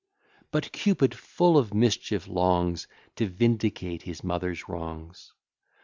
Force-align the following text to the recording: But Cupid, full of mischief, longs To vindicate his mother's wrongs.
But 0.49 0.71
Cupid, 0.71 1.13
full 1.13 1.59
of 1.59 1.75
mischief, 1.75 2.27
longs 2.27 2.87
To 3.17 3.27
vindicate 3.27 4.01
his 4.01 4.23
mother's 4.23 4.67
wrongs. 4.67 5.33